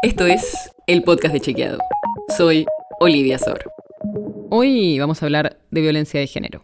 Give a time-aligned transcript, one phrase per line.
[0.00, 1.78] Esto es el podcast de Chequeado.
[2.36, 2.66] Soy
[3.00, 3.58] Olivia Sor.
[4.48, 6.62] Hoy vamos a hablar de violencia de género.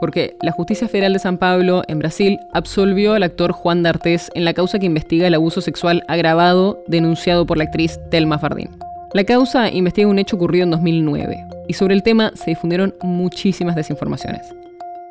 [0.00, 4.44] Porque la Justicia Federal de San Pablo, en Brasil, absolvió al actor Juan D'Artés en
[4.44, 8.70] la causa que investiga el abuso sexual agravado denunciado por la actriz Telma Fardín.
[9.14, 11.36] La causa investiga un hecho ocurrido en 2009
[11.68, 14.42] y sobre el tema se difundieron muchísimas desinformaciones.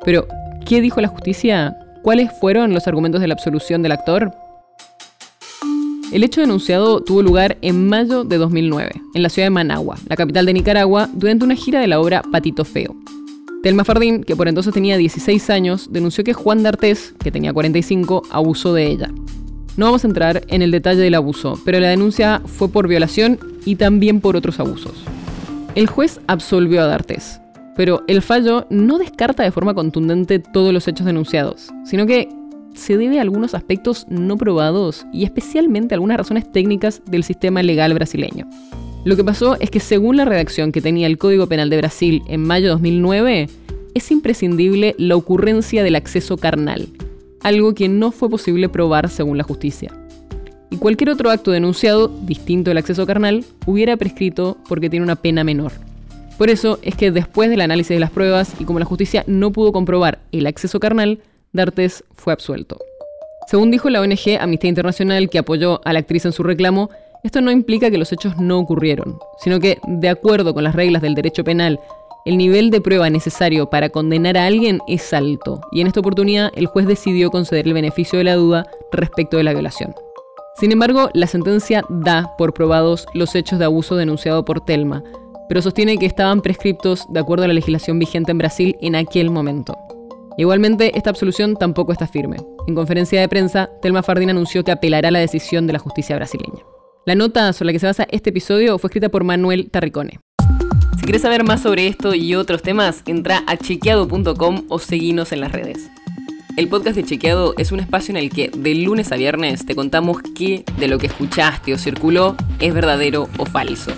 [0.04, 0.26] Pero,
[0.66, 1.74] ¿qué dijo la justicia?
[2.02, 4.34] ¿Cuáles fueron los argumentos de la absolución del actor?
[6.12, 10.16] El hecho denunciado tuvo lugar en mayo de 2009, en la ciudad de Managua, la
[10.16, 12.94] capital de Nicaragua, durante una gira de la obra Patito Feo.
[13.62, 18.24] Telma Fardín, que por entonces tenía 16 años, denunció que Juan D'Artés, que tenía 45,
[18.30, 19.10] abusó de ella.
[19.78, 23.38] No vamos a entrar en el detalle del abuso, pero la denuncia fue por violación
[23.64, 24.92] y también por otros abusos.
[25.74, 27.40] El juez absolvió a D'Artés,
[27.74, 32.28] pero el fallo no descarta de forma contundente todos los hechos denunciados, sino que
[32.74, 37.62] se debe a algunos aspectos no probados y especialmente a algunas razones técnicas del sistema
[37.62, 38.48] legal brasileño.
[39.04, 42.22] Lo que pasó es que según la redacción que tenía el Código Penal de Brasil
[42.28, 43.48] en mayo de 2009,
[43.94, 46.88] es imprescindible la ocurrencia del acceso carnal,
[47.42, 49.92] algo que no fue posible probar según la justicia.
[50.70, 55.44] Y cualquier otro acto denunciado, distinto del acceso carnal, hubiera prescrito porque tiene una pena
[55.44, 55.72] menor.
[56.38, 59.52] Por eso es que después del análisis de las pruebas y como la justicia no
[59.52, 61.18] pudo comprobar el acceso carnal,
[61.52, 62.78] D'Artes fue absuelto.
[63.46, 66.88] Según dijo la ONG Amnistía Internacional, que apoyó a la actriz en su reclamo,
[67.22, 71.02] esto no implica que los hechos no ocurrieron, sino que, de acuerdo con las reglas
[71.02, 71.78] del derecho penal,
[72.24, 76.50] el nivel de prueba necesario para condenar a alguien es alto, y en esta oportunidad
[76.54, 79.94] el juez decidió conceder el beneficio de la duda respecto de la violación.
[80.56, 85.02] Sin embargo, la sentencia da por probados los hechos de abuso denunciado por Telma,
[85.48, 89.30] pero sostiene que estaban prescriptos de acuerdo a la legislación vigente en Brasil en aquel
[89.30, 89.76] momento.
[90.36, 92.38] Igualmente, esta absolución tampoco está firme.
[92.66, 96.62] En conferencia de prensa, Telma Fardín anunció que apelará la decisión de la justicia brasileña.
[97.04, 100.20] La nota sobre la que se basa este episodio fue escrita por Manuel Tarricone.
[100.96, 105.40] Si quieres saber más sobre esto y otros temas, entra a chequeado.com o seguinos en
[105.40, 105.90] las redes.
[106.56, 109.74] El podcast de Chequeado es un espacio en el que de lunes a viernes te
[109.74, 113.90] contamos qué de lo que escuchaste o circuló es verdadero o falso.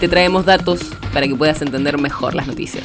[0.00, 0.80] Te traemos datos
[1.12, 2.84] para que puedas entender mejor las noticias.